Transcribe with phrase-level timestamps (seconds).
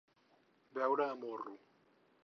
[0.77, 1.55] Beure a morro.